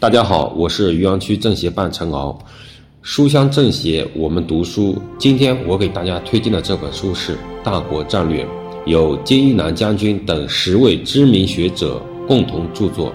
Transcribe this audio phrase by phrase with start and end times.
[0.00, 2.38] 大家好，我是渔阳区政协办陈敖，
[3.02, 4.96] 书香政协，我们读书。
[5.18, 8.44] 今天我给大家推荐的这本书是《大国战略》，
[8.86, 13.12] 由金一南将军等十位知名学者共同著作。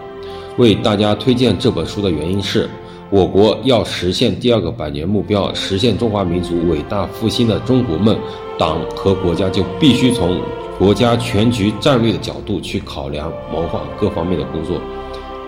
[0.57, 2.69] 为大家推荐这本书的原因是，
[3.09, 8.20] 我国要实现第二个百年目标，实现中华民族伟大复兴的中国梦，
[8.59, 10.38] 党和国家就必须从
[10.77, 14.81] 国家全局战略的角度去考量谋划各方面的工作。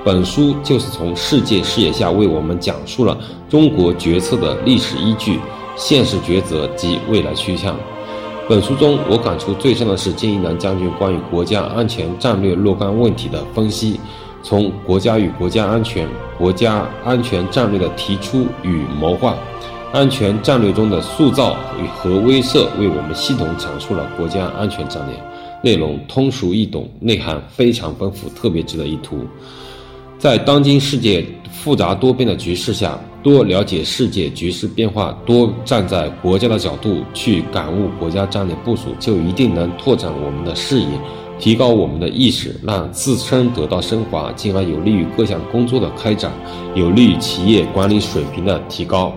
[0.05, 3.17] 本书就是从世界视野下为我们讲述了
[3.49, 5.39] 中国决策的历史依据、
[5.75, 7.75] 现实抉择及未来趋向。
[8.47, 13.99] 本书中，我感触最深的是金一南将军关于国家安全战略若干问题的分析，
[14.44, 19.35] 从国家与国家安全、国家安全战略的提出与谋划、
[19.91, 25.19] 安全战略中的塑造与和威慑，为我们系统阐述了国家安全战略，
[25.63, 29.25] 内容通俗易懂，内涵非常丰富，特别值得一读。
[30.25, 40.88] 在当今世界复杂多变的局势下多了解世界局势变化多站在国家的角度去感悟国家战略部署就一定能拓展我们的视野
[41.38, 46.31] 提高我们的意识让自身得到升华进而有利于各项工作的开展
[46.73, 49.16] 有利于企业管理水平的提高。